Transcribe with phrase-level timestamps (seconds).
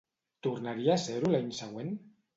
[0.47, 1.97] Tornaria a ser-ho l'any següent?